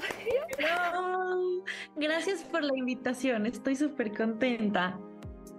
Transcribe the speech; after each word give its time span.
Gracias 1.96 2.42
por 2.44 2.62
la 2.64 2.76
invitación, 2.76 3.46
estoy 3.46 3.76
súper 3.76 4.16
contenta. 4.16 4.98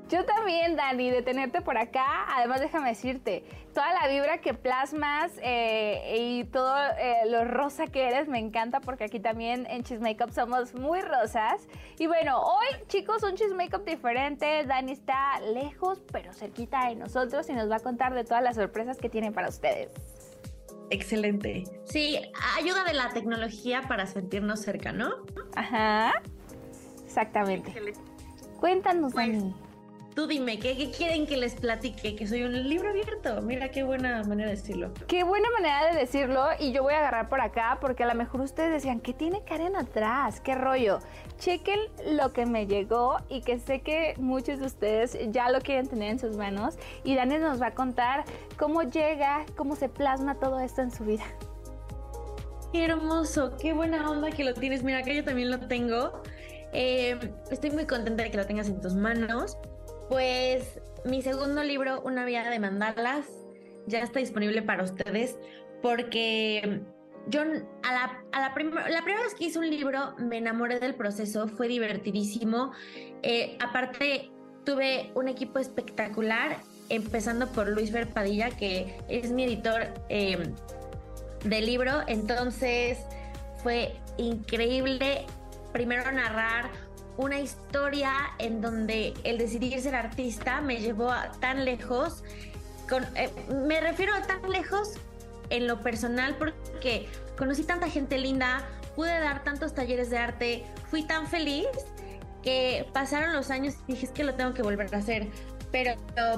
Yo 0.10 0.26
también, 0.26 0.76
Dani, 0.76 1.10
de 1.10 1.22
tenerte 1.22 1.62
por 1.62 1.78
acá. 1.78 2.26
Además, 2.36 2.60
déjame 2.60 2.90
decirte, 2.90 3.44
toda 3.74 3.94
la 3.94 4.08
vibra 4.08 4.40
que 4.40 4.54
plasmas 4.54 5.32
eh, 5.42 6.18
y 6.20 6.44
todo 6.44 6.76
eh, 7.00 7.22
lo 7.28 7.46
rosa 7.46 7.88
que 7.88 8.08
eres 8.08 8.28
me 8.28 8.38
encanta 8.38 8.80
porque 8.80 9.06
aquí 9.06 9.20
también 9.20 9.66
en 9.70 9.84
Cheese 9.84 10.02
Makeup 10.02 10.32
somos 10.32 10.76
muy 10.76 11.02
rosas. 11.02 11.68
Y 11.98 12.08
bueno, 12.08 12.42
hoy, 12.42 12.68
chicos, 12.88 13.24
un 13.24 13.36
Cheese 13.36 13.56
Makeup 13.56 13.86
diferente. 13.86 14.66
Dani 14.66 14.92
está 14.92 15.40
lejos, 15.40 16.04
pero 16.12 16.32
cerquita 16.34 16.90
de 16.90 16.96
nosotros 16.96 17.50
y 17.50 17.54
nos 17.54 17.72
va 17.72 17.78
a 17.78 17.80
contar 17.80 18.14
de 18.14 18.24
todas 18.24 18.44
las 18.44 18.56
sorpresas 18.56 18.98
que 18.98 19.10
tiene 19.10 19.32
para 19.32 19.50
ustedes. 19.50 19.90
Excelente. 20.90 21.64
Sí, 21.86 22.20
ayuda 22.58 22.84
de 22.84 22.94
la 22.94 23.10
tecnología 23.10 23.82
para 23.88 24.06
sentirnos 24.06 24.60
cerca, 24.62 24.92
¿no? 24.92 25.12
Ajá. 25.56 26.14
Exactamente. 27.06 27.70
Excelente. 27.70 28.00
Cuéntanos, 28.60 29.14
pues, 29.14 29.28
Dani. 29.28 29.56
Tú 30.16 30.28
dime, 30.28 30.60
¿qué, 30.60 30.92
quieren 30.96 31.26
que 31.26 31.38
les 31.38 31.56
platique? 31.56 32.16
Que 32.16 32.28
soy 32.28 32.44
un 32.44 32.70
libro 32.70 32.90
abierto. 32.90 33.42
Mira 33.42 33.70
qué 33.70 33.82
buena 33.82 34.24
manera 34.24 34.50
de 34.50 34.56
decirlo. 34.56 34.92
Qué 35.08 35.24
buena 35.24 35.50
manera 35.52 35.92
de 35.92 36.00
decirlo. 36.00 36.46
Y 36.60 36.72
yo 36.72 36.84
voy 36.84 36.94
a 36.94 37.00
agarrar 37.00 37.30
por 37.30 37.42
acá 37.42 37.80
porque 37.82 38.04
a 38.04 38.08
lo 38.08 38.14
mejor 38.14 38.42
ustedes 38.42 38.72
decían, 38.72 39.00
¿qué 39.00 39.14
tiene 39.14 39.44
Karen 39.44 39.76
atrás? 39.76 40.40
¿Qué 40.40 40.54
rollo? 40.54 41.00
Chequen 41.40 41.80
lo 42.12 42.32
que 42.32 42.46
me 42.46 42.68
llegó 42.68 43.18
y 43.28 43.42
que 43.42 43.58
sé 43.58 43.82
que 43.82 44.14
muchos 44.18 44.60
de 44.60 44.68
ustedes 44.68 45.18
ya 45.32 45.50
lo 45.50 45.62
quieren 45.62 45.88
tener 45.88 46.12
en 46.12 46.20
sus 46.20 46.38
manos. 46.38 46.78
Y 47.04 47.16
Daniel 47.16 47.42
nos 47.42 47.60
va 47.60 47.68
a 47.68 47.74
contar 47.74 48.24
cómo 48.56 48.84
llega, 48.84 49.46
cómo 49.56 49.76
se 49.76 49.90
plasma 49.90 50.36
todo 50.36 50.60
esto 50.60 50.82
en 50.82 50.92
su 50.92 51.06
vida. 51.06 51.26
Qué 52.72 52.86
hermoso, 52.86 53.58
qué 53.60 53.74
buena 53.74 54.12
onda 54.12 54.30
que 54.30 54.44
lo 54.44 54.54
tienes. 54.54 54.84
Mira, 54.84 55.00
acá 55.00 55.12
yo 55.12 55.24
también 55.24 55.50
lo 55.50 55.60
tengo. 55.60 56.22
Eh, 56.72 57.18
estoy 57.50 57.72
muy 57.72 57.86
contenta 57.86 58.24
de 58.24 58.32
que 58.32 58.38
lo 58.38 58.46
tengas 58.46 58.68
en 58.68 58.80
tus 58.80 58.94
manos. 58.94 59.58
Pues 60.10 60.80
mi 61.06 61.22
segundo 61.22 61.64
libro, 61.64 62.02
Una 62.02 62.26
vida 62.26 62.50
de 62.50 62.60
mandalas, 62.60 63.26
ya 63.88 64.00
está 64.00 64.20
disponible 64.20 64.62
para 64.62 64.84
ustedes 64.84 65.38
porque 65.82 66.82
yo 67.28 67.42
a 67.42 67.94
la, 67.94 68.24
la, 68.32 68.54
primera 68.54 69.22
vez 69.22 69.36
que 69.38 69.46
hice 69.46 69.60
un 69.60 69.70
libro 69.70 70.16
me 70.18 70.38
enamoré 70.38 70.80
del 70.80 70.96
proceso, 70.96 71.48
fue 71.48 71.68
divertidísimo. 71.68 72.72
Eh, 73.22 73.58
aparte, 73.62 74.32
tuve 74.66 75.12
un 75.16 75.28
equipo 75.28 75.60
espectacular, 75.60 76.58
empezando 76.90 77.48
por 77.48 77.68
Luis 77.68 77.92
Verpadilla, 77.92 78.50
que 78.50 78.98
es 79.10 79.32
mi 79.32 79.44
editor 79.44 79.94
eh, 80.10 80.52
del 81.44 81.66
libro. 81.66 82.02
Entonces, 82.08 82.98
fue 83.62 83.96
increíble 84.18 85.26
primero 85.72 86.10
narrar 86.12 86.70
una 87.18 87.40
historia 87.40 88.14
en 88.40 88.62
donde 88.62 89.14
el 89.24 89.38
decidir 89.38 89.80
ser 89.82 89.96
artista 89.96 90.62
me 90.62 90.78
llevó 90.78 91.12
a 91.12 91.32
tan 91.40 91.66
lejos. 91.66 92.24
Eh, 93.16 93.30
me 93.68 93.80
refiero 93.82 94.14
a 94.14 94.22
tan 94.22 94.50
lejos 94.50 94.94
en 95.50 95.68
lo 95.68 95.82
personal 95.82 96.36
porque 96.38 97.08
conocí 97.38 97.64
tanta 97.64 97.90
gente 97.90 98.18
linda, 98.18 98.64
pude 98.96 99.20
dar 99.20 99.44
tantos 99.44 99.74
talleres 99.74 100.10
de 100.10 100.18
arte, 100.18 100.64
fui 100.90 101.04
tan 101.04 101.28
feliz 101.28 101.68
que 102.42 102.88
pasaron 102.94 103.34
los 103.34 103.50
años 103.50 103.76
y 103.88 103.94
dije 103.94 104.06
es 104.08 104.12
que 104.12 104.24
lo 104.24 104.36
tengo 104.36 104.54
que 104.54 104.62
volver 104.62 104.94
a 104.94 104.98
hacer. 104.98 105.28
Pero 105.72 105.96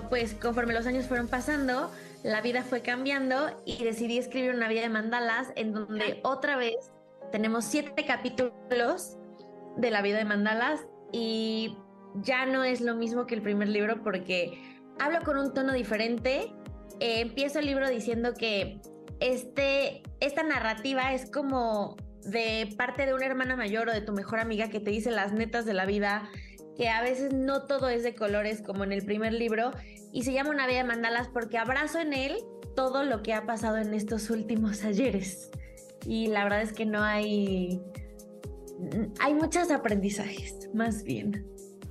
pues 0.09 0.33
conforme 0.33 0.73
los 0.73 0.85
años 0.85 1.07
fueron 1.07 1.27
pasando, 1.27 1.91
la 2.23 2.41
vida 2.41 2.63
fue 2.63 2.81
cambiando 2.81 3.61
y 3.65 3.83
decidí 3.83 4.17
escribir 4.17 4.55
una 4.55 4.67
vida 4.67 4.81
de 4.81 4.89
mandalas 4.89 5.47
en 5.55 5.73
donde 5.73 6.21
otra 6.23 6.55
vez 6.55 6.75
tenemos 7.31 7.65
siete 7.65 8.05
capítulos 8.05 9.17
de 9.77 9.91
la 9.91 10.01
vida 10.01 10.17
de 10.17 10.25
mandalas 10.25 10.85
y 11.11 11.77
ya 12.21 12.45
no 12.45 12.63
es 12.63 12.81
lo 12.81 12.95
mismo 12.95 13.25
que 13.25 13.35
el 13.35 13.41
primer 13.41 13.67
libro 13.69 14.03
porque 14.03 14.61
hablo 14.99 15.19
con 15.23 15.37
un 15.37 15.53
tono 15.53 15.73
diferente. 15.73 16.53
Eh, 16.99 17.21
empiezo 17.21 17.59
el 17.59 17.65
libro 17.65 17.89
diciendo 17.89 18.33
que 18.33 18.81
este, 19.19 20.03
esta 20.19 20.43
narrativa 20.43 21.13
es 21.13 21.29
como 21.29 21.97
de 22.23 22.73
parte 22.77 23.05
de 23.05 23.13
una 23.13 23.25
hermana 23.25 23.55
mayor 23.55 23.89
o 23.89 23.93
de 23.93 24.01
tu 24.01 24.13
mejor 24.13 24.39
amiga 24.39 24.69
que 24.69 24.79
te 24.79 24.91
dice 24.91 25.11
las 25.11 25.33
netas 25.33 25.65
de 25.65 25.73
la 25.73 25.85
vida, 25.85 26.29
que 26.75 26.89
a 26.89 27.01
veces 27.01 27.33
no 27.33 27.63
todo 27.63 27.89
es 27.89 28.03
de 28.03 28.15
colores 28.15 28.61
como 28.61 28.83
en 28.83 28.91
el 28.91 29.05
primer 29.05 29.33
libro, 29.33 29.71
y 30.11 30.23
se 30.23 30.33
llama 30.33 30.49
Una 30.49 30.67
vida 30.67 30.77
de 30.77 30.83
mandalas 30.85 31.27
porque 31.27 31.57
abrazo 31.57 31.99
en 31.99 32.13
él 32.13 32.37
todo 32.75 33.03
lo 33.03 33.21
que 33.21 33.33
ha 33.33 33.45
pasado 33.45 33.77
en 33.77 33.93
estos 33.93 34.29
últimos 34.29 34.83
ayeres. 34.83 35.51
Y 36.05 36.27
la 36.27 36.43
verdad 36.43 36.61
es 36.61 36.73
que 36.73 36.85
no 36.85 37.01
hay 37.03 37.81
hay 39.19 39.33
muchos 39.33 39.71
aprendizajes, 39.71 40.69
más 40.73 41.03
bien. 41.03 41.45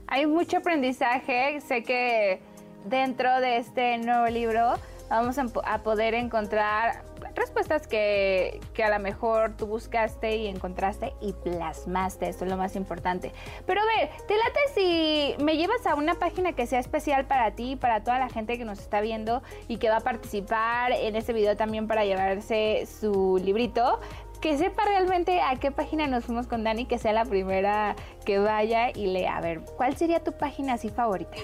Hay 0.07 0.27
mucho 0.27 0.59
aprendizaje. 0.59 1.61
Sé 1.61 1.83
que 1.83 2.41
dentro 2.85 3.41
de 3.41 3.59
este 3.59 3.99
nuevo 3.99 4.27
libro 4.27 4.75
vamos 5.09 5.37
a, 5.39 5.83
poder 5.83 6.15
encontrar 6.15 7.05
respuestas 7.35 7.87
que, 7.87 8.61
que, 8.75 8.85
a 8.85 8.91
lo 8.91 9.03
mejor 9.03 9.57
tú 9.57 9.67
buscaste 9.67 10.37
y 10.37 10.47
encontraste 10.47 11.15
y 11.21 11.33
plasmaste. 11.33 12.29
Eso 12.29 12.45
es 12.45 12.51
lo 12.51 12.57
más 12.57 12.77
importante. 12.77 13.33
Pero 13.67 13.81
a 13.81 13.85
ver, 13.87 14.11
te 14.27 14.35
late 14.37 14.61
si 14.75 15.43
me 15.43 15.57
llevas 15.57 15.87
a 15.87 15.95
una 15.95 16.15
página 16.15 16.53
que 16.53 16.67
sea 16.67 16.81
especial 16.81 17.27
para 17.27 17.53
ti 17.53 17.73
y 17.73 17.77
para 17.77 18.03
toda 18.03 18.19
la 18.19 18.29
gente 18.29 18.59
que 18.59 18.65
nos 18.65 18.79
está 18.79 19.01
viendo 19.01 19.43
y 19.69 19.79
que 19.79 19.89
va 19.89 19.99
a 19.99 20.01
participar 20.01 20.93
en 20.93 21.17
este 21.17 21.33
video 21.33 21.57
también 21.57 21.87
para 21.87 22.05
llevarse 22.05 22.87
su 22.87 23.41
librito 23.43 24.01
que 24.45 24.59
sepa 24.59 24.85
realmente 24.85 25.41
a 25.41 25.59
qué 25.59 25.71
página 25.71 26.07
nos 26.07 26.27
fuimos 26.27 26.47
con 26.47 26.65
Dani, 26.65 26.85
que 26.85 26.99
sea 26.99 27.15
la 27.15 27.25
primera 27.25 27.97
que 28.27 28.39
vaya 28.39 28.91
y 28.91 29.07
lea. 29.07 29.39
A 29.39 29.41
ver, 29.41 29.63
¿cuál 29.79 29.97
sería 29.97 30.21
tu 30.21 30.33
página 30.33 30.75
así 30.75 30.91
favorita? 30.91 31.39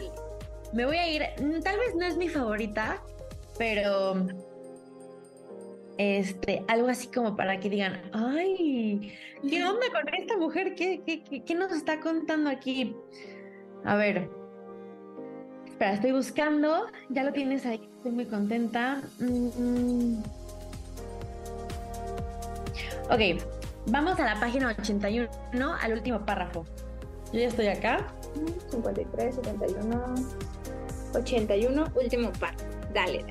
Me 0.74 0.84
voy 0.84 0.98
a 0.98 1.08
ir, 1.08 1.22
mm, 1.42 1.62
tal 1.62 1.78
vez 1.78 1.94
no 1.96 2.04
es 2.04 2.18
mi 2.18 2.28
favorita, 2.28 3.02
pero 3.56 4.26
este, 5.96 6.62
algo 6.68 6.88
así 6.88 7.06
como 7.08 7.36
para 7.36 7.58
que 7.58 7.70
digan, 7.70 8.02
ay, 8.12 9.16
¿qué 9.48 9.64
onda 9.64 9.86
con 9.90 10.14
esta 10.14 10.36
mujer? 10.36 10.74
¿Qué, 10.74 11.00
qué, 11.46 11.54
nos 11.54 11.72
está 11.72 12.00
contando 12.00 12.50
aquí? 12.50 12.94
A 13.82 13.96
ver, 13.96 14.28
espera, 15.66 15.94
estoy 15.94 16.12
buscando, 16.12 16.86
ya 17.08 17.24
lo 17.24 17.32
tienes 17.32 17.64
ahí, 17.64 17.80
estoy 17.96 18.12
muy 18.12 18.26
contenta. 18.26 19.00
Mm, 19.20 20.39
Ok, 23.10 23.42
vamos 23.86 24.20
a 24.20 24.24
la 24.24 24.38
página 24.38 24.68
81, 24.68 25.28
al 25.80 25.92
último 25.92 26.24
párrafo. 26.24 26.64
Yo 27.32 27.40
ya 27.40 27.48
estoy 27.48 27.66
acá. 27.66 28.06
53, 28.70 29.34
71, 29.34 30.14
81, 31.14 31.86
último 32.00 32.32
párrafo. 32.38 32.64
Dale, 32.94 33.24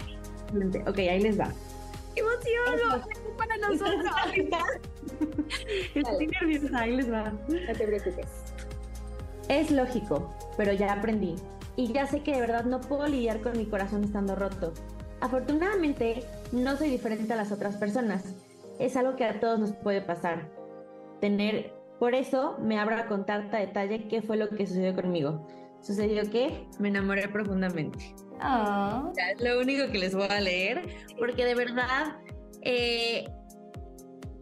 dale. 0.51 0.79
Ok, 0.81 0.97
ahí 0.97 1.21
les 1.21 1.39
va. 1.39 1.49
¡Qué 2.13 2.19
emoción! 2.19 3.03
para 3.37 3.55
nosotros! 3.55 4.11
Estoy 5.95 6.27
nerviosa, 6.27 6.79
ahí 6.81 6.97
les 6.97 7.09
va. 7.09 7.31
No 7.47 7.73
te 7.73 7.87
preocupes. 7.87 8.27
Es 9.47 9.71
lógico, 9.71 10.35
pero 10.57 10.73
ya 10.73 10.91
aprendí. 10.91 11.35
Y 11.77 11.93
ya 11.93 12.05
sé 12.05 12.21
que 12.21 12.33
de 12.33 12.41
verdad 12.41 12.65
no 12.65 12.81
puedo 12.81 13.07
lidiar 13.07 13.39
con 13.39 13.57
mi 13.57 13.65
corazón 13.65 14.03
estando 14.03 14.35
roto. 14.35 14.73
Afortunadamente, 15.21 16.25
no 16.51 16.75
soy 16.75 16.89
diferente 16.89 17.31
a 17.31 17.37
las 17.37 17.53
otras 17.53 17.77
personas 17.77 18.35
es 18.79 18.95
algo 18.95 19.15
que 19.15 19.25
a 19.25 19.39
todos 19.39 19.59
nos 19.59 19.73
puede 19.73 20.01
pasar. 20.01 20.49
Tener, 21.21 21.73
por 21.99 22.15
eso 22.15 22.57
me 22.59 22.79
abro 22.79 22.95
a 22.95 23.07
contar 23.07 23.49
a 23.53 23.57
detalle 23.57 24.07
qué 24.07 24.21
fue 24.21 24.37
lo 24.37 24.49
que 24.49 24.65
sucedió 24.65 24.95
conmigo. 24.95 25.45
Sucedió 25.81 26.29
que 26.29 26.65
me 26.79 26.87
enamoré 26.87 27.27
profundamente. 27.27 28.15
Oh. 28.41 29.11
Es 29.15 29.41
lo 29.41 29.59
único 29.59 29.91
que 29.91 29.99
les 29.99 30.15
voy 30.15 30.27
a 30.29 30.39
leer, 30.39 30.87
porque 31.17 31.45
de 31.45 31.55
verdad 31.55 32.17
eh, 32.61 33.29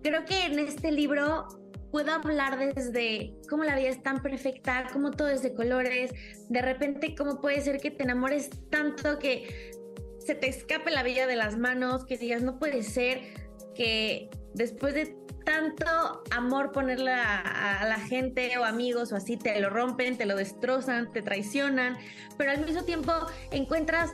creo 0.03 0.23
que 0.25 0.45
en 0.45 0.59
este 0.59 0.91
libro 0.91 1.47
puedo 1.91 2.11
hablar 2.11 2.73
desde 2.75 3.33
cómo 3.49 3.63
la 3.63 3.75
vida 3.75 3.89
es 3.89 4.03
tan 4.03 4.21
perfecta, 4.21 4.87
cómo 4.93 5.11
todo 5.11 5.29
es 5.29 5.41
de 5.41 5.53
colores, 5.53 6.13
de 6.49 6.61
repente 6.61 7.15
cómo 7.15 7.41
puede 7.41 7.61
ser 7.61 7.79
que 7.79 7.91
te 7.91 8.03
enamores 8.03 8.49
tanto 8.69 9.17
que 9.19 9.71
se 10.19 10.35
te 10.35 10.49
escape 10.49 10.91
la 10.91 11.03
vida 11.03 11.25
de 11.25 11.35
las 11.35 11.57
manos, 11.57 12.05
que 12.05 12.17
digas, 12.17 12.43
no 12.43 12.59
puede 12.59 12.83
ser, 12.83 13.21
que 13.77 14.29
después 14.53 14.93
de 14.95 15.15
tanto 15.45 16.23
amor 16.31 16.73
ponerle 16.73 17.13
a, 17.13 17.85
la 17.87 17.99
gente 17.99 18.57
o 18.57 18.65
amigos 18.65 19.13
o 19.13 19.15
así, 19.15 19.37
te 19.37 19.57
lo 19.61 19.69
rompen, 19.69 20.17
te 20.17 20.25
lo 20.25 20.35
destrozan, 20.35 21.13
te 21.13 21.21
traicionan, 21.21 21.97
pero 22.37 22.51
al 22.51 22.65
mismo 22.65 22.83
tiempo 22.83 23.13
encuentras 23.51 24.11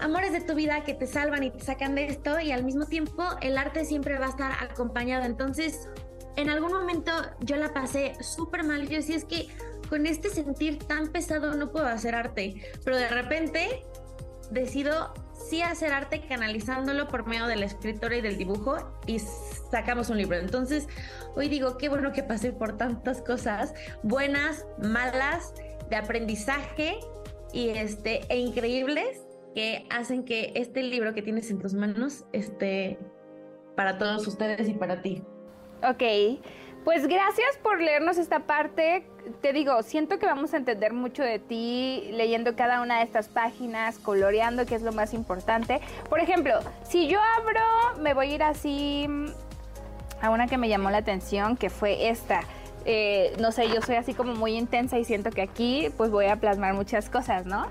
amores 0.00 0.32
de 0.32 0.40
tu 0.40 0.54
vida 0.54 0.82
que 0.82 0.94
te 0.94 1.06
salvan 1.06 1.44
y 1.44 1.50
te 1.50 1.60
sacan 1.60 1.94
de 1.94 2.06
esto 2.06 2.40
y 2.40 2.50
al 2.50 2.64
mismo 2.64 2.86
tiempo 2.86 3.22
el 3.42 3.56
arte 3.58 3.84
siempre 3.84 4.18
va 4.18 4.26
a 4.26 4.30
estar 4.30 4.52
acompañado. 4.60 5.24
Entonces, 5.24 5.88
en 6.34 6.50
algún 6.50 6.72
momento 6.72 7.12
yo 7.40 7.56
la 7.56 7.72
pasé 7.72 8.14
súper 8.20 8.64
mal. 8.64 8.88
Yo 8.88 8.96
decía, 8.96 9.16
es 9.16 9.24
que 9.24 9.48
con 9.88 10.06
este 10.06 10.30
sentir 10.30 10.78
tan 10.78 11.12
pesado 11.12 11.54
no 11.54 11.70
puedo 11.70 11.86
hacer 11.86 12.14
arte, 12.14 12.60
pero 12.84 12.96
de 12.96 13.08
repente 13.08 13.84
decido 14.50 15.14
sí 15.48 15.62
hacer 15.62 15.92
arte 15.92 16.20
canalizándolo 16.20 17.08
por 17.08 17.26
medio 17.26 17.46
de 17.46 17.56
la 17.56 17.66
escritora 17.66 18.16
y 18.16 18.20
del 18.20 18.36
dibujo 18.36 18.76
y 19.06 19.18
sacamos 19.18 20.10
un 20.10 20.18
libro. 20.18 20.36
Entonces, 20.36 20.88
hoy 21.34 21.48
digo, 21.48 21.78
qué 21.78 21.88
bueno 21.88 22.12
que 22.12 22.22
pasé 22.22 22.52
por 22.52 22.76
tantas 22.76 23.22
cosas, 23.22 23.74
buenas, 24.02 24.66
malas, 24.82 25.54
de 25.88 25.96
aprendizaje 25.96 26.98
y 27.52 27.68
este, 27.70 28.20
e 28.28 28.38
increíbles 28.38 29.22
que 29.54 29.86
hacen 29.90 30.24
que 30.24 30.52
este 30.54 30.82
libro 30.82 31.14
que 31.14 31.22
tienes 31.22 31.50
en 31.50 31.58
tus 31.58 31.74
manos 31.74 32.24
esté 32.32 32.98
para 33.76 33.98
todos 33.98 34.26
ustedes 34.26 34.68
y 34.68 34.74
para 34.74 35.00
ti. 35.00 35.22
Ok, 35.82 36.02
pues 36.86 37.08
gracias 37.08 37.56
por 37.64 37.80
leernos 37.82 38.16
esta 38.16 38.38
parte. 38.46 39.04
Te 39.40 39.52
digo, 39.52 39.82
siento 39.82 40.20
que 40.20 40.26
vamos 40.26 40.54
a 40.54 40.58
entender 40.58 40.92
mucho 40.92 41.24
de 41.24 41.40
ti 41.40 42.10
leyendo 42.12 42.54
cada 42.54 42.80
una 42.80 42.98
de 42.98 43.02
estas 43.02 43.26
páginas, 43.26 43.98
coloreando, 43.98 44.66
que 44.66 44.76
es 44.76 44.82
lo 44.82 44.92
más 44.92 45.12
importante. 45.12 45.80
Por 46.08 46.20
ejemplo, 46.20 46.60
si 46.84 47.08
yo 47.08 47.18
abro, 47.38 47.60
me 48.00 48.14
voy 48.14 48.30
a 48.30 48.34
ir 48.36 48.42
así 48.44 49.08
a 50.22 50.30
una 50.30 50.46
que 50.46 50.58
me 50.58 50.68
llamó 50.68 50.88
la 50.90 50.98
atención, 50.98 51.56
que 51.56 51.70
fue 51.70 52.08
esta. 52.08 52.42
Eh, 52.84 53.32
no 53.40 53.50
sé, 53.50 53.68
yo 53.68 53.82
soy 53.82 53.96
así 53.96 54.14
como 54.14 54.36
muy 54.36 54.56
intensa 54.56 54.96
y 54.96 55.04
siento 55.04 55.30
que 55.30 55.42
aquí 55.42 55.88
pues 55.96 56.12
voy 56.12 56.26
a 56.26 56.36
plasmar 56.36 56.74
muchas 56.74 57.10
cosas, 57.10 57.46
¿no? 57.46 57.66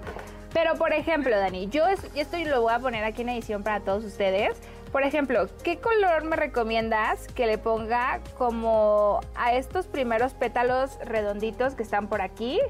Pero 0.53 0.75
por 0.75 0.91
ejemplo, 0.91 1.37
Dani, 1.37 1.69
yo 1.69 1.85
esto 1.87 2.37
lo 2.37 2.63
voy 2.63 2.73
a 2.73 2.79
poner 2.79 3.05
aquí 3.05 3.21
en 3.21 3.29
edición 3.29 3.63
para 3.63 3.79
todos 3.79 4.03
ustedes. 4.03 4.57
Por 4.95 5.03
ejemplo, 5.03 5.49
¿qué 5.61 5.79
color 5.79 6.23
me 6.23 6.37
recomiendas 6.37 7.27
que 7.27 7.47
le 7.47 7.57
ponga 7.57 8.21
como 8.37 9.19
a 9.35 9.53
estos 9.53 9.87
primeros 9.87 10.33
pétalos 10.33 10.97
redonditos 11.03 11.75
que 11.75 11.83
están 11.83 12.07
por 12.07 12.21
aquí? 12.21 12.61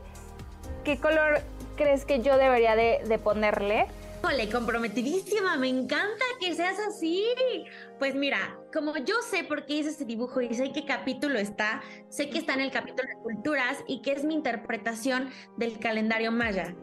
¿Qué 0.83 0.97
color 0.97 1.43
crees 1.77 2.03
que 2.03 2.23
yo 2.23 2.39
debería 2.39 2.75
de, 2.75 3.19
ponerle? 3.23 3.85
Ole, 4.23 4.49
comprometidísima, 4.49 5.55
me 5.57 5.67
encanta 5.67 6.25
que 6.39 6.55
seas 6.55 6.79
así. 6.79 7.23
Pues 7.99 8.15
mira, 8.15 8.57
como 8.73 8.97
yo 8.97 9.21
sé 9.21 9.43
por 9.43 9.67
qué 9.67 9.75
hice 9.75 9.89
este 9.89 10.05
dibujo 10.05 10.41
y 10.41 10.51
sé 10.55 10.71
qué 10.71 10.83
capítulo 10.83 11.37
está, 11.37 11.83
sé 12.09 12.31
que 12.31 12.39
está 12.39 12.55
en 12.55 12.61
el 12.61 12.71
capítulo 12.71 13.07
de 13.07 13.21
culturas 13.21 13.83
y 13.87 14.01
que 14.01 14.13
es 14.13 14.23
mi 14.23 14.33
interpretación 14.33 15.29
del 15.57 15.77
calendario 15.77 16.31
maya. 16.31 16.73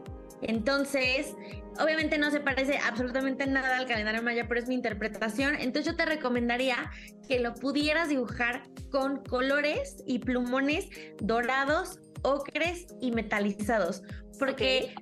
Entonces, 0.42 1.34
obviamente 1.80 2.18
no 2.18 2.30
se 2.30 2.40
parece 2.40 2.78
absolutamente 2.78 3.46
nada 3.46 3.78
al 3.78 3.86
calendario 3.86 4.22
maya, 4.22 4.46
pero 4.48 4.60
es 4.60 4.68
mi 4.68 4.74
interpretación. 4.74 5.54
Entonces 5.54 5.86
yo 5.86 5.96
te 5.96 6.04
recomendaría 6.04 6.90
que 7.28 7.40
lo 7.40 7.54
pudieras 7.54 8.08
dibujar 8.08 8.64
con 8.90 9.22
colores 9.24 10.02
y 10.06 10.18
plumones 10.18 10.88
dorados, 11.20 12.00
ocres 12.22 12.86
y 13.00 13.12
metalizados. 13.12 14.02
Porque 14.38 14.94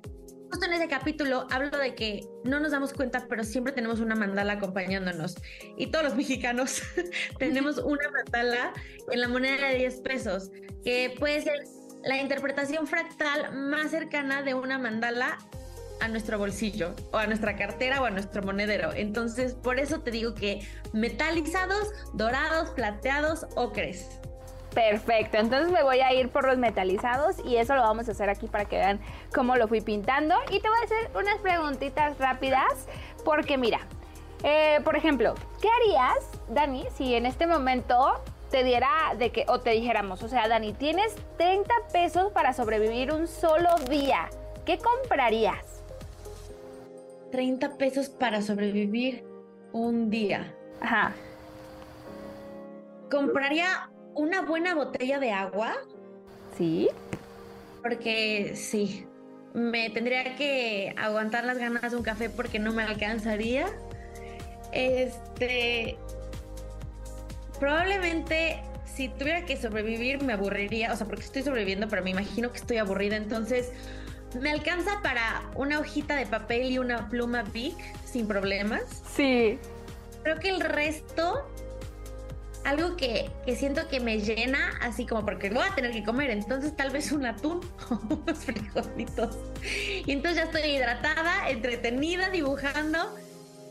justo 0.50 0.66
en 0.66 0.72
ese 0.72 0.88
capítulo 0.88 1.46
hablo 1.50 1.76
de 1.78 1.94
que 1.94 2.20
no 2.44 2.60
nos 2.60 2.72
damos 2.72 2.92
cuenta, 2.92 3.26
pero 3.28 3.44
siempre 3.44 3.72
tenemos 3.72 4.00
una 4.00 4.16
mandala 4.16 4.54
acompañándonos. 4.54 5.36
Y 5.76 5.86
todos 5.86 6.04
los 6.04 6.16
mexicanos 6.16 6.82
tenemos 7.38 7.78
una 7.84 8.10
mandala 8.10 8.72
en 9.10 9.20
la 9.20 9.28
moneda 9.28 9.68
de 9.68 9.78
10 9.78 10.00
pesos, 10.00 10.50
que 10.84 11.14
puede 11.18 11.42
ser 11.42 11.60
la 12.02 12.16
interpretación 12.16 12.86
fractal 12.86 13.52
más 13.52 13.90
cercana 13.90 14.42
de 14.42 14.54
una 14.54 14.78
mandala 14.78 15.38
a 16.00 16.08
nuestro 16.08 16.38
bolsillo 16.38 16.94
o 17.12 17.18
a 17.18 17.26
nuestra 17.26 17.56
cartera 17.56 18.00
o 18.00 18.06
a 18.06 18.10
nuestro 18.10 18.42
monedero. 18.42 18.92
Entonces, 18.94 19.54
por 19.54 19.78
eso 19.78 20.00
te 20.00 20.10
digo 20.10 20.34
que 20.34 20.66
metalizados, 20.92 21.88
dorados, 22.14 22.70
plateados, 22.70 23.46
ocres. 23.54 24.20
Perfecto, 24.74 25.36
entonces 25.36 25.72
me 25.72 25.82
voy 25.82 25.98
a 26.00 26.12
ir 26.14 26.28
por 26.28 26.46
los 26.46 26.56
metalizados 26.56 27.36
y 27.44 27.56
eso 27.56 27.74
lo 27.74 27.82
vamos 27.82 28.08
a 28.08 28.12
hacer 28.12 28.30
aquí 28.30 28.46
para 28.46 28.66
que 28.66 28.76
vean 28.76 29.00
cómo 29.34 29.56
lo 29.56 29.66
fui 29.66 29.80
pintando. 29.80 30.36
Y 30.50 30.60
te 30.60 30.68
voy 30.68 30.78
a 30.80 30.84
hacer 30.84 31.10
unas 31.16 31.38
preguntitas 31.38 32.16
rápidas 32.18 32.86
porque 33.24 33.58
mira, 33.58 33.80
eh, 34.44 34.80
por 34.84 34.96
ejemplo, 34.96 35.34
¿qué 35.60 35.68
harías, 35.68 36.24
Dani, 36.48 36.84
si 36.94 37.14
en 37.14 37.26
este 37.26 37.48
momento 37.48 38.22
te 38.50 38.64
diera 38.64 39.14
de 39.16 39.30
que, 39.30 39.44
o 39.48 39.60
te 39.60 39.70
dijéramos, 39.70 40.22
o 40.22 40.28
sea, 40.28 40.48
Dani, 40.48 40.72
tienes 40.72 41.14
30 41.38 41.72
pesos 41.92 42.32
para 42.32 42.52
sobrevivir 42.52 43.12
un 43.12 43.26
solo 43.28 43.76
día, 43.88 44.28
¿qué 44.66 44.78
comprarías? 44.78 45.82
30 47.30 47.78
pesos 47.78 48.08
para 48.08 48.42
sobrevivir 48.42 49.24
un 49.72 50.10
día. 50.10 50.52
Ajá. 50.80 51.12
Compraría 53.10 53.90
una 54.14 54.42
buena 54.42 54.74
botella 54.74 55.18
de 55.18 55.30
agua. 55.30 55.76
Sí. 56.56 56.88
Porque 57.82 58.52
sí, 58.56 59.06
me 59.54 59.90
tendría 59.90 60.36
que 60.36 60.94
aguantar 60.98 61.44
las 61.44 61.58
ganas 61.58 61.90
de 61.90 61.96
un 61.96 62.02
café 62.02 62.28
porque 62.30 62.58
no 62.58 62.72
me 62.72 62.82
alcanzaría. 62.82 63.66
Este, 64.72 65.96
probablemente 67.60 68.62
si 68.86 69.08
tuviera 69.08 69.44
que 69.44 69.56
sobrevivir 69.56 70.22
me 70.22 70.32
aburriría, 70.32 70.92
o 70.92 70.96
sea, 70.96 71.06
porque 71.06 71.22
estoy 71.24 71.42
sobreviviendo, 71.42 71.88
pero 71.88 72.02
me 72.02 72.10
imagino 72.10 72.50
que 72.50 72.58
estoy 72.58 72.78
aburrida, 72.78 73.16
entonces 73.16 73.70
me 74.40 74.50
alcanza 74.50 75.00
para 75.02 75.42
una 75.54 75.78
hojita 75.78 76.16
de 76.16 76.26
papel 76.26 76.70
y 76.70 76.78
una 76.78 77.08
pluma 77.08 77.42
Big 77.42 77.76
sin 78.04 78.26
problemas. 78.26 78.82
Sí. 79.14 79.58
Creo 80.22 80.38
que 80.38 80.50
el 80.50 80.60
resto, 80.60 81.48
algo 82.64 82.96
que, 82.96 83.30
que, 83.44 83.56
siento 83.56 83.88
que 83.88 84.00
me 84.00 84.20
llena, 84.20 84.72
así 84.80 85.06
como 85.06 85.24
porque 85.24 85.50
voy 85.50 85.64
a 85.66 85.74
tener 85.74 85.92
que 85.92 86.04
comer, 86.04 86.30
entonces 86.30 86.76
tal 86.76 86.90
vez 86.90 87.12
un 87.12 87.26
atún 87.26 87.60
o 87.90 88.14
unos 88.14 88.38
frijolitos. 88.44 89.36
Y 90.06 90.12
entonces 90.12 90.36
ya 90.36 90.44
estoy 90.44 90.70
hidratada, 90.70 91.48
entretenida, 91.48 92.30
dibujando 92.30 93.16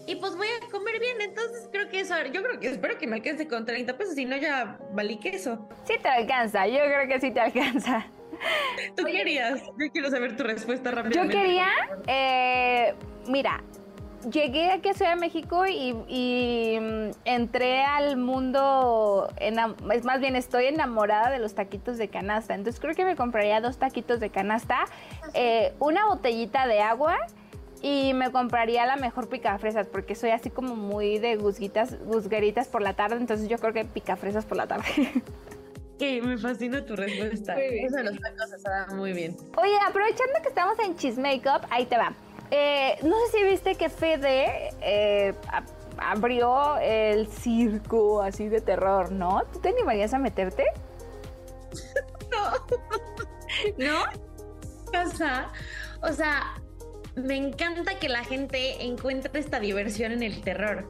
y 0.10 0.16
pues 0.16 0.36
voy 0.36 0.48
a 0.48 0.72
comer 0.72 1.00
bien. 1.00 1.22
Entonces 1.22 1.70
creo 1.72 1.88
que 1.88 2.00
eso, 2.00 2.16
yo 2.34 2.42
creo 2.42 2.60
que 2.60 2.70
espero 2.70 2.98
que 2.98 3.06
me 3.06 3.18
alcance 3.18 3.48
con 3.48 3.66
30 3.66 3.96
pesos, 3.98 4.16
si 4.16 4.26
no 4.26 4.36
ya 4.38 4.80
valí 4.92 5.18
queso. 5.18 5.70
Sí 5.84 5.94
te 6.02 6.10
alcanza, 6.10 6.68
yo 6.68 6.80
creo 6.80 7.08
que 7.08 7.20
sí 7.20 7.32
te 7.32 7.40
alcanza. 7.40 8.08
¿Tú 8.96 9.04
querías? 9.04 9.62
Yo 9.62 9.92
quiero 9.92 10.10
saber 10.10 10.36
tu 10.36 10.44
respuesta 10.44 10.90
rápidamente. 10.90 11.36
Yo 11.36 11.42
quería, 11.42 11.68
eh, 12.08 12.96
mira, 13.28 13.62
llegué 14.32 14.72
aquí 14.72 14.90
a 14.90 14.94
Ciudad 14.94 15.14
de 15.14 15.20
México 15.20 15.66
y, 15.68 16.80
mm, 16.80 17.12
entré 17.26 17.84
al 17.84 18.18
mundo, 18.18 19.32
es 19.40 20.06
más 20.06 20.20
bien 20.20 20.36
estoy 20.36 20.66
enamorada 20.66 21.30
de 21.30 21.38
los 21.40 21.54
taquitos 21.54 21.98
de 21.98 22.10
canasta, 22.10 22.56
entonces 22.56 22.82
creo 22.82 22.96
que 22.96 23.06
me 23.06 23.16
compraría 23.16 23.62
dos 23.62 23.78
taquitos 23.78 24.20
de 24.20 24.30
canasta, 24.30 24.86
eh, 25.34 25.74
una 25.80 26.08
botellita 26.08 26.66
de 26.68 26.82
agua 26.82 27.18
y 27.82 28.14
me 28.14 28.32
compraría 28.32 28.86
la 28.86 28.96
mejor 28.98 29.30
picafresas 29.30 29.88
porque 29.88 30.16
soy 30.16 30.32
así 30.32 30.50
como 30.50 30.76
muy 30.76 31.20
de 31.20 31.36
gusguitas, 31.38 31.98
gusgueritas 32.04 32.68
por 32.68 32.82
la 32.82 32.94
tarde, 32.94 33.18
entonces 33.18 33.48
yo 33.48 33.58
creo 33.58 33.74
que 33.74 33.86
picafresas 33.86 34.46
por 34.46 34.58
la 34.58 34.68
tarde. 34.68 34.86
Que 36.00 36.22
me 36.22 36.38
fascina 36.38 36.86
tu 36.86 36.96
respuesta. 36.96 37.60
Eso 37.60 37.98
de 37.98 38.04
los 38.06 38.18
tacos 38.22 38.54
está 38.54 38.88
muy 38.96 39.12
bien. 39.12 39.36
Oye, 39.58 39.76
aprovechando 39.86 40.42
que 40.42 40.48
estamos 40.48 40.80
en 40.80 40.96
Cheese 40.96 41.20
Makeup, 41.20 41.68
ahí 41.70 41.88
te 41.88 41.98
va. 41.98 42.14
Eh, 42.52 42.98
no 43.04 43.18
sé 43.26 43.40
si 43.40 43.44
viste 43.44 43.76
que 43.76 43.90
Fede 43.90 44.70
eh, 44.80 45.34
abrió 45.98 46.78
el 46.78 47.28
circo 47.28 48.22
así 48.22 48.48
de 48.48 48.62
terror, 48.62 49.12
¿no? 49.12 49.44
¿Tú 49.52 49.60
te 49.60 49.70
animarías 49.70 50.14
a 50.14 50.20
meterte? 50.20 50.68
no. 52.32 52.78
¿No? 53.78 54.04
O 55.04 55.10
sea, 55.10 55.52
o 56.02 56.14
sea, 56.14 56.59
me 57.24 57.36
encanta 57.36 58.00
que 58.00 58.10
la 58.10 58.24
gente 58.24 58.84
encuentre 58.84 59.40
esta 59.40 59.60
diversión 59.60 60.12
en 60.12 60.24
el 60.24 60.42
terror. 60.42 60.90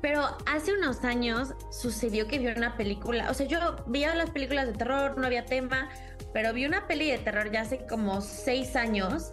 Pero 0.00 0.36
hace 0.46 0.72
unos 0.72 1.04
años 1.04 1.54
sucedió 1.70 2.26
que 2.26 2.38
vi 2.38 2.46
una 2.46 2.76
película, 2.76 3.30
o 3.30 3.34
sea, 3.34 3.46
yo 3.46 3.76
veía 3.86 4.14
las 4.14 4.30
películas 4.30 4.66
de 4.66 4.72
terror, 4.72 5.18
no 5.18 5.26
había 5.26 5.44
tema, 5.44 5.90
pero 6.32 6.52
vi 6.54 6.64
una 6.64 6.86
peli 6.86 7.10
de 7.10 7.18
terror 7.18 7.50
ya 7.50 7.62
hace 7.62 7.86
como 7.86 8.22
seis 8.22 8.76
años 8.76 9.32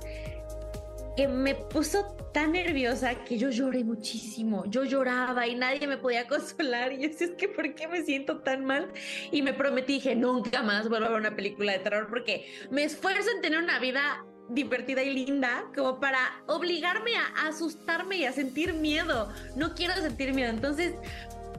que 1.16 1.28
me 1.28 1.56
puso 1.56 2.16
tan 2.32 2.52
nerviosa 2.52 3.16
que 3.24 3.40
yo 3.40 3.50
lloré 3.50 3.84
muchísimo. 3.84 4.66
Yo 4.68 4.84
lloraba 4.84 5.48
y 5.48 5.56
nadie 5.56 5.88
me 5.88 5.98
podía 5.98 6.28
consolar. 6.28 6.94
Y 6.94 7.02
yo 7.02 7.10
decía, 7.10 7.28
es 7.28 7.34
que 7.34 7.48
¿por 7.48 7.74
qué 7.74 7.88
me 7.88 8.04
siento 8.04 8.42
tan 8.42 8.64
mal? 8.64 8.94
Y 9.32 9.42
me 9.42 9.54
prometí, 9.54 9.94
dije, 9.94 10.16
nunca 10.16 10.62
más 10.62 10.88
vuelvo 10.88 11.08
a 11.08 11.10
ver 11.10 11.20
una 11.20 11.36
película 11.36 11.72
de 11.72 11.80
terror 11.80 12.08
porque 12.08 12.46
me 12.70 12.84
esfuerzo 12.84 13.32
en 13.36 13.42
tener 13.42 13.58
una 13.58 13.80
vida 13.80 14.24
divertida 14.50 15.04
y 15.04 15.14
linda 15.14 15.66
como 15.76 16.00
para 16.00 16.20
obligarme 16.48 17.12
a 17.16 17.48
asustarme 17.48 18.18
y 18.18 18.26
a 18.26 18.34
sentir 18.34 18.74
miedo. 18.74 19.30
No 19.56 19.74
quiero 19.74 19.94
sentir 19.96 20.34
miedo. 20.34 20.50
Entonces, 20.50 20.94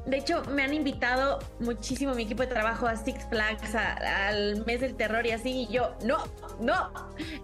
de 0.09 0.17
hecho, 0.17 0.43
me 0.45 0.63
han 0.63 0.73
invitado 0.73 1.39
muchísimo 1.61 2.15
mi 2.15 2.23
equipo 2.23 2.43
de 2.43 2.49
trabajo 2.49 2.87
a 2.87 2.97
Six 2.97 3.27
Flags, 3.29 3.75
al 3.75 4.65
mes 4.65 4.81
del 4.81 4.97
terror 4.97 5.27
y 5.27 5.33
así. 5.33 5.67
Y 5.69 5.73
yo, 5.73 5.95
no, 6.03 6.25
no. 6.61 6.91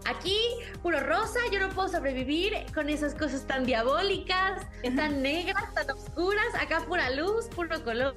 Aquí, 0.06 0.38
puro 0.82 1.00
rosa, 1.00 1.40
yo 1.52 1.60
no 1.60 1.68
puedo 1.68 1.88
sobrevivir 1.88 2.54
con 2.72 2.88
esas 2.88 3.14
cosas 3.14 3.46
tan 3.46 3.66
diabólicas, 3.66 4.66
tan 4.96 5.20
negras, 5.22 5.74
tan 5.74 5.90
oscuras. 5.90 6.46
Acá 6.58 6.80
pura 6.86 7.10
luz, 7.10 7.48
puro 7.48 7.84
color, 7.84 8.14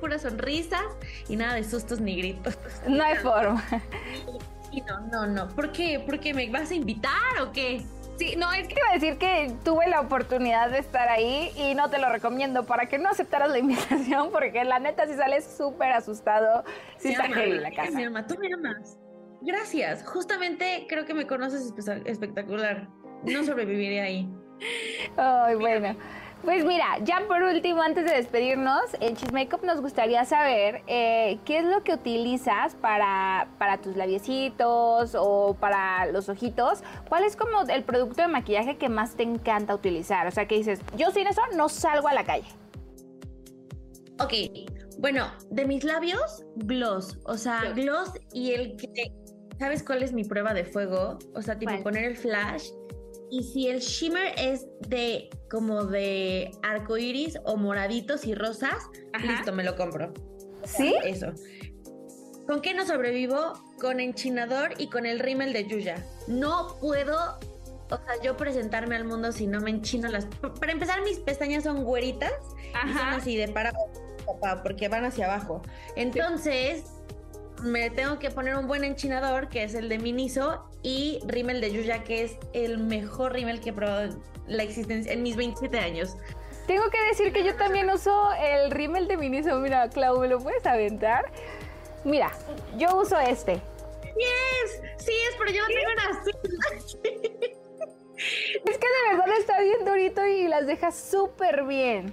puras 0.00 0.22
sonrisas 0.22 0.84
y 1.28 1.36
nada 1.36 1.54
de 1.54 1.64
sustos 1.64 1.98
ni 1.98 2.16
gritos. 2.16 2.58
No 2.86 3.02
hay 3.02 3.16
forma. 3.16 3.64
No, 4.80 5.00
no, 5.00 5.26
no. 5.26 5.48
¿Por 5.48 5.72
qué? 5.72 6.00
¿Por 6.00 6.18
qué 6.18 6.32
me 6.34 6.48
vas 6.50 6.70
a 6.70 6.74
invitar 6.74 7.40
o 7.42 7.52
qué? 7.52 7.84
Sí, 8.16 8.36
no, 8.36 8.52
es 8.52 8.68
que 8.68 8.74
iba 8.74 8.90
a 8.90 8.94
decir 8.94 9.18
que 9.18 9.54
tuve 9.64 9.88
la 9.88 10.00
oportunidad 10.00 10.70
de 10.70 10.78
estar 10.78 11.08
ahí 11.08 11.50
y 11.56 11.74
no 11.74 11.90
te 11.90 11.98
lo 11.98 12.10
recomiendo 12.10 12.64
para 12.64 12.86
que 12.86 12.98
no 12.98 13.08
aceptaras 13.08 13.50
la 13.50 13.58
invitación, 13.60 14.30
porque 14.30 14.64
la 14.64 14.78
neta 14.78 15.06
si 15.06 15.14
sales 15.14 15.44
súper 15.56 15.92
asustado, 15.92 16.64
sí, 16.98 17.12
está 17.12 17.24
heavy 17.24 17.58
la 17.58 17.70
casa. 17.70 17.90
Mi 17.92 18.04
mamá, 18.04 18.26
tú 18.26 18.36
me 18.38 18.52
amas. 18.52 18.98
Gracias. 19.40 20.04
Justamente 20.06 20.86
creo 20.88 21.04
que 21.04 21.14
me 21.14 21.26
conoces 21.26 21.72
espectacular. 22.04 22.88
No 23.24 23.44
sobreviviré 23.44 24.00
ahí. 24.00 24.28
Ay, 25.16 25.56
bueno. 25.56 25.96
Pues 26.44 26.64
mira, 26.64 26.98
ya 27.04 27.22
por 27.28 27.40
último, 27.42 27.82
antes 27.82 28.04
de 28.04 28.16
despedirnos, 28.16 28.82
en 28.98 29.14
Cheese 29.14 29.32
Makeup 29.32 29.62
nos 29.62 29.80
gustaría 29.80 30.24
saber 30.24 30.82
eh, 30.88 31.38
qué 31.44 31.58
es 31.58 31.64
lo 31.64 31.84
que 31.84 31.94
utilizas 31.94 32.74
para, 32.74 33.48
para 33.58 33.80
tus 33.80 33.96
labiecitos 33.96 35.14
o 35.16 35.56
para 35.60 36.06
los 36.06 36.28
ojitos. 36.28 36.82
¿Cuál 37.08 37.22
es 37.22 37.36
como 37.36 37.62
el 37.62 37.84
producto 37.84 38.22
de 38.22 38.28
maquillaje 38.28 38.76
que 38.76 38.88
más 38.88 39.14
te 39.14 39.22
encanta 39.22 39.72
utilizar? 39.72 40.26
O 40.26 40.32
sea, 40.32 40.48
que 40.48 40.56
dices, 40.56 40.80
yo 40.96 41.12
sin 41.12 41.28
eso 41.28 41.40
no 41.54 41.68
salgo 41.68 42.08
a 42.08 42.14
la 42.14 42.24
calle. 42.24 42.48
Ok, 44.18 44.32
bueno, 44.98 45.30
de 45.50 45.64
mis 45.64 45.84
labios, 45.84 46.44
gloss. 46.56 47.18
O 47.24 47.36
sea, 47.36 47.70
gloss 47.72 48.12
y 48.32 48.52
el 48.52 48.76
que... 48.76 48.88
¿Sabes 49.60 49.84
cuál 49.84 50.02
es 50.02 50.12
mi 50.12 50.24
prueba 50.24 50.54
de 50.54 50.64
fuego? 50.64 51.20
O 51.36 51.42
sea, 51.42 51.56
tipo 51.56 51.72
poner 51.84 52.04
el 52.04 52.16
flash 52.16 52.64
y 53.32 53.42
si 53.44 53.68
el 53.68 53.80
shimmer 53.80 54.34
es 54.36 54.66
de 54.88 55.30
como 55.50 55.84
de 55.84 56.50
arcoiris 56.62 57.38
o 57.44 57.56
moraditos 57.56 58.26
y 58.26 58.34
rosas, 58.34 58.74
listo, 59.22 59.54
me 59.54 59.64
lo 59.64 59.74
compro. 59.74 60.12
¿Sí? 60.64 60.94
Eso. 61.02 61.28
¿Con 62.46 62.60
qué 62.60 62.74
no 62.74 62.84
sobrevivo? 62.84 63.54
Con 63.80 64.00
enchinador 64.00 64.74
y 64.76 64.90
con 64.90 65.06
el 65.06 65.18
rímel 65.18 65.54
de 65.54 65.66
Yuya. 65.66 66.06
No 66.28 66.76
puedo, 66.78 67.38
o 67.90 67.96
sea, 67.96 68.22
yo 68.22 68.36
presentarme 68.36 68.96
al 68.96 69.06
mundo 69.06 69.32
si 69.32 69.46
no 69.46 69.62
me 69.62 69.70
enchino 69.70 70.08
las... 70.08 70.26
Para 70.60 70.72
empezar, 70.72 71.02
mis 71.02 71.18
pestañas 71.18 71.64
son 71.64 71.84
güeritas 71.84 72.34
y 72.86 72.92
son 72.92 73.08
así 73.08 73.38
de 73.38 73.48
para 73.48 73.72
porque 74.62 74.88
van 74.88 75.06
hacia 75.06 75.24
abajo. 75.24 75.62
Entonces, 75.96 76.84
me 77.62 77.88
tengo 77.88 78.18
que 78.18 78.30
poner 78.30 78.56
un 78.56 78.66
buen 78.66 78.84
enchinador, 78.84 79.48
que 79.48 79.62
es 79.62 79.74
el 79.74 79.88
de 79.88 79.98
Miniso, 79.98 80.68
y 80.82 81.20
rímel 81.26 81.60
de 81.60 81.72
Yuya, 81.72 82.04
que 82.04 82.24
es 82.24 82.36
el 82.52 82.78
mejor 82.78 83.32
rímel 83.32 83.60
que 83.60 83.70
he 83.70 83.72
probado 83.72 84.02
en 84.02 84.22
la 84.46 84.62
existencia 84.62 85.12
en 85.12 85.22
mis 85.22 85.36
27 85.36 85.78
años. 85.78 86.16
Tengo 86.66 86.88
que 86.90 87.00
decir 87.02 87.32
que 87.32 87.44
yo 87.44 87.54
también 87.56 87.90
uso 87.90 88.30
el 88.40 88.70
rímel 88.70 89.08
de 89.08 89.16
Miniso. 89.16 89.58
Mira, 89.58 89.88
Clau, 89.90 90.20
¿me 90.20 90.28
lo 90.28 90.38
puedes 90.38 90.64
aventar? 90.66 91.30
Mira, 92.04 92.32
yo 92.76 92.96
uso 93.00 93.18
este. 93.18 93.54
Yes, 94.16 94.82
sí 94.98 95.12
es, 95.12 95.36
pero 95.38 95.50
yo 95.50 95.62
no 95.62 95.68
tengo 95.68 95.90
una 95.92 96.22
Es 98.64 98.78
que 98.78 98.86
de 98.86 99.16
verdad 99.16 99.36
está 99.38 99.60
bien 99.60 99.84
durito 99.84 100.24
y 100.26 100.46
las 100.46 100.66
deja 100.66 100.92
súper 100.92 101.64
bien. 101.64 102.12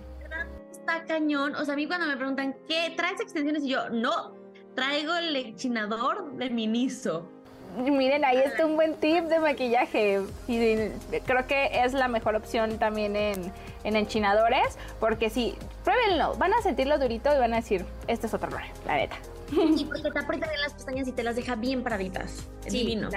Está 0.72 1.04
cañón. 1.06 1.56
O 1.56 1.66
sea, 1.66 1.74
a 1.74 1.78
mí 1.78 1.88
cuando 1.88 2.08
me 2.08 2.18
preguntan, 2.18 2.56
¿qué 2.68 2.94
traes 2.96 3.20
extensiones? 3.22 3.64
Y 3.64 3.70
yo, 3.70 3.90
no, 3.90 4.36
traigo 4.76 5.14
el 5.16 5.36
enchinador 5.36 6.32
de 6.34 6.50
Miniso. 6.50 7.30
Miren, 7.78 8.26
ahí 8.26 8.38
está 8.38 8.66
un 8.66 8.76
buen 8.76 8.96
tip 8.96 9.26
de 9.26 9.40
maquillaje. 9.40 10.22
Y 10.48 10.90
creo 11.26 11.48
que 11.48 11.70
es 11.84 11.94
la 11.94 12.08
mejor 12.08 12.36
opción 12.36 12.80
también 12.80 13.16
en, 13.16 13.52
en 13.84 13.96
enchinadores. 13.96 14.78
Porque 15.00 15.30
sí, 15.30 15.56
pruébenlo. 15.84 16.36
Van 16.36 16.54
a 16.54 16.62
sentirlo 16.62 16.98
durito 16.98 17.34
y 17.34 17.38
van 17.38 17.54
a 17.54 17.58
decir, 17.58 17.86
este 18.08 18.28
es 18.28 18.34
otro 18.34 18.50
rollo, 18.50 18.72
la 18.86 18.96
neta. 18.96 19.18
Y 19.52 19.86
porque 19.86 20.12
te 20.12 20.20
aprieta 20.20 20.48
bien 20.48 20.62
las 20.62 20.74
pestañas 20.74 21.08
y 21.08 21.12
te 21.12 21.24
las 21.24 21.36
deja 21.36 21.56
bien 21.56 21.84
paraditas. 21.84 22.48
Sí, 22.68 22.80
Divino. 22.80 23.10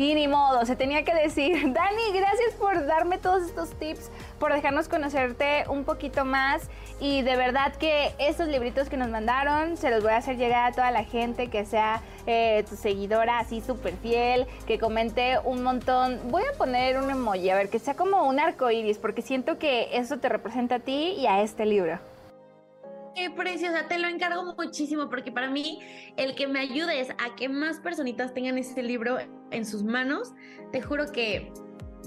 Y 0.00 0.14
ni 0.14 0.28
modo, 0.28 0.64
se 0.64 0.76
tenía 0.76 1.04
que 1.04 1.12
decir. 1.12 1.52
Dani, 1.74 2.12
gracias 2.14 2.54
por 2.58 2.86
darme 2.86 3.18
todos 3.18 3.42
estos 3.42 3.68
tips, 3.78 4.10
por 4.38 4.50
dejarnos 4.50 4.88
conocerte 4.88 5.64
un 5.68 5.84
poquito 5.84 6.24
más. 6.24 6.70
Y 7.00 7.20
de 7.20 7.36
verdad 7.36 7.74
que 7.74 8.14
estos 8.18 8.48
libritos 8.48 8.88
que 8.88 8.96
nos 8.96 9.10
mandaron 9.10 9.76
se 9.76 9.90
los 9.90 10.02
voy 10.02 10.12
a 10.12 10.16
hacer 10.16 10.38
llegar 10.38 10.72
a 10.72 10.74
toda 10.74 10.90
la 10.90 11.04
gente 11.04 11.48
que 11.48 11.66
sea 11.66 12.00
eh, 12.26 12.64
tu 12.66 12.76
seguidora 12.76 13.40
así 13.40 13.60
súper 13.60 13.94
fiel, 13.96 14.46
que 14.66 14.78
comente 14.78 15.38
un 15.44 15.62
montón. 15.62 16.18
Voy 16.30 16.44
a 16.50 16.56
poner 16.56 16.96
un 16.96 17.10
emoji, 17.10 17.50
a 17.50 17.56
ver, 17.56 17.68
que 17.68 17.78
sea 17.78 17.92
como 17.92 18.26
un 18.26 18.40
arco 18.40 18.70
iris, 18.70 18.96
porque 18.96 19.20
siento 19.20 19.58
que 19.58 19.98
eso 19.98 20.16
te 20.16 20.30
representa 20.30 20.76
a 20.76 20.78
ti 20.78 21.14
y 21.18 21.26
a 21.26 21.42
este 21.42 21.66
libro 21.66 21.98
qué 23.20 23.30
preciosa, 23.30 23.86
te 23.86 23.98
lo 23.98 24.08
encargo 24.08 24.54
muchísimo 24.56 25.10
porque 25.10 25.30
para 25.30 25.50
mí 25.50 25.78
el 26.16 26.34
que 26.34 26.46
me 26.46 26.60
ayudes 26.60 27.10
a 27.10 27.36
que 27.36 27.50
más 27.50 27.78
personitas 27.78 28.32
tengan 28.32 28.56
este 28.56 28.82
libro 28.82 29.18
en 29.50 29.66
sus 29.66 29.84
manos, 29.84 30.32
te 30.72 30.80
juro 30.80 31.12
que 31.12 31.52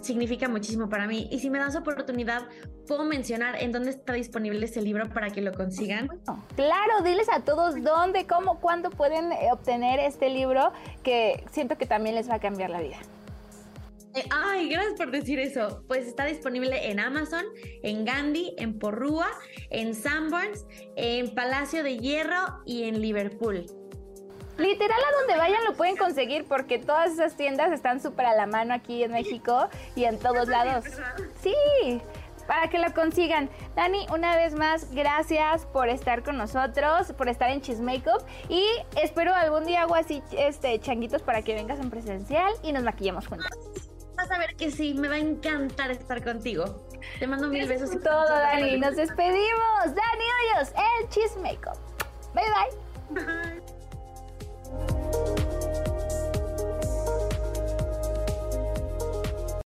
significa 0.02 0.50
muchísimo 0.50 0.90
para 0.90 1.06
mí. 1.06 1.28
Y 1.32 1.40
si 1.40 1.52
me 1.52 1.60
das 1.60 1.76
oportunidad, 1.76 2.48
puedo 2.88 3.04
mencionar 3.04 3.62
en 3.62 3.72
dónde 3.72 3.92
está 3.92 4.14
disponible 4.14 4.66
ese 4.66 4.82
libro 4.82 5.08
para 5.10 5.30
que 5.30 5.42
lo 5.42 5.54
consigan. 5.54 6.10
Claro, 6.56 7.04
diles 7.04 7.28
a 7.32 7.42
todos 7.42 7.82
dónde, 7.84 8.26
cómo, 8.26 8.60
cuándo 8.60 8.90
pueden 8.90 9.32
eh, 9.34 9.50
obtener 9.52 10.00
este 10.00 10.32
libro 10.32 10.74
que 11.04 11.46
siento 11.52 11.78
que 11.78 11.86
también 11.86 12.16
les 12.16 12.28
va 12.28 12.36
a 12.36 12.40
cambiar 12.40 12.72
la 12.72 12.82
vida. 12.82 12.98
Eh, 14.16 14.24
ay, 14.30 14.70
gracias 14.70 14.94
por 14.96 15.12
decir 15.12 15.40
eso. 15.40 15.84
Pues 15.88 16.06
está 16.08 16.26
disponible 16.26 16.90
en 16.92 17.00
Amazon, 17.00 17.46
en 17.82 18.06
Gandhi, 18.06 18.54
en 18.58 18.78
Porrúa, 18.78 19.28
en 19.70 19.96
Sanborns, 19.96 20.66
en 20.96 21.34
Palacio 21.34 21.84
de 21.84 21.98
Hierro 21.98 22.62
y 22.66 22.84
en 22.84 23.02
Liverpool. 23.02 23.66
Literal 24.58 25.00
a 25.00 25.18
donde 25.20 25.36
vayan 25.36 25.64
lo 25.64 25.74
pueden 25.74 25.98
conseguir 25.98 26.46
porque 26.46 26.78
todas 26.78 27.14
esas 27.14 27.36
tiendas 27.36 27.72
están 27.72 28.00
súper 28.00 28.28
a 28.28 28.36
la 28.36 28.46
mano 28.46 28.76
aquí 28.76 29.02
en 29.02 29.12
México 29.12 29.68
y 29.96 30.04
en 30.04 30.20
todos 30.20 30.48
lados. 30.48 30.86
Sí, 31.42 31.56
para 32.46 32.70
que 32.70 32.78
lo 32.78 32.94
consigan. 32.94 33.50
Dani, 33.76 34.06
una 34.14 34.36
vez 34.36 34.54
más, 34.54 34.94
gracias 34.94 35.66
por 35.66 35.90
estar 35.90 36.24
con 36.24 36.38
nosotros, 36.38 37.14
por 37.18 37.30
estar 37.30 37.50
en 37.50 37.62
Cheese 37.62 37.82
Makeup 37.82 38.22
y 38.48 38.64
espero 39.02 39.34
algún 39.34 39.66
día 39.66 39.84
hago 39.84 39.96
así 39.96 40.22
este 40.38 40.80
changuitos 40.80 41.24
para 41.24 41.42
que 41.42 41.56
vengas 41.56 41.80
en 41.80 41.90
presencial 41.90 42.54
y 42.62 42.74
nos 42.74 42.84
maquillemos 42.84 43.26
juntos. 43.26 43.83
Vas 44.24 44.32
a 44.32 44.40
ver 44.40 44.56
que 44.56 44.72
sí, 44.72 44.94
me 44.94 45.10
va 45.10 45.16
a 45.16 45.20
encantar 45.20 45.92
estar 45.92 46.24
contigo. 46.24 46.88
Te 47.20 47.28
mando 47.28 47.50
mil 47.50 47.68
besos. 47.68 47.94
Y 47.94 48.00
todo, 48.00 48.24
Dani. 48.24 48.80
Nos 48.80 48.96
despedimos. 48.96 49.84
Dani 49.84 50.26
Hoyos, 50.56 50.70
el 50.70 51.10
Cheese 51.10 51.36
Makeup. 51.42 51.78
Bye 52.34 52.46
bye. 52.46 53.26
Bye. 53.26 53.53